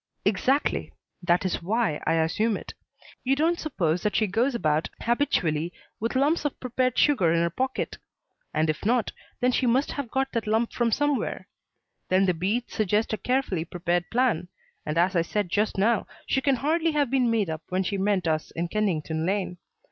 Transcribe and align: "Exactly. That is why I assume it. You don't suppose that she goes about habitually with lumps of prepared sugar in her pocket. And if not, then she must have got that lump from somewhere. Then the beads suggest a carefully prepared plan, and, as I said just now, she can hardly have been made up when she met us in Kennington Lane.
"Exactly. 0.25 0.91
That 1.21 1.45
is 1.45 1.61
why 1.61 2.01
I 2.07 2.13
assume 2.13 2.57
it. 2.57 2.73
You 3.23 3.35
don't 3.35 3.59
suppose 3.59 4.01
that 4.01 4.15
she 4.15 4.25
goes 4.25 4.55
about 4.55 4.89
habitually 5.01 5.71
with 5.99 6.15
lumps 6.15 6.43
of 6.43 6.59
prepared 6.59 6.97
sugar 6.97 7.31
in 7.31 7.39
her 7.43 7.51
pocket. 7.51 7.99
And 8.51 8.67
if 8.67 8.83
not, 8.83 9.11
then 9.41 9.51
she 9.51 9.67
must 9.67 9.91
have 9.91 10.09
got 10.09 10.31
that 10.31 10.47
lump 10.47 10.73
from 10.73 10.91
somewhere. 10.91 11.47
Then 12.09 12.25
the 12.25 12.33
beads 12.33 12.73
suggest 12.73 13.13
a 13.13 13.15
carefully 13.17 13.63
prepared 13.63 14.09
plan, 14.09 14.47
and, 14.87 14.97
as 14.97 15.15
I 15.15 15.21
said 15.21 15.49
just 15.49 15.77
now, 15.77 16.07
she 16.25 16.41
can 16.41 16.55
hardly 16.55 16.93
have 16.93 17.11
been 17.11 17.29
made 17.29 17.51
up 17.51 17.61
when 17.69 17.83
she 17.83 17.99
met 17.99 18.27
us 18.27 18.49
in 18.49 18.69
Kennington 18.69 19.23
Lane. 19.27 19.59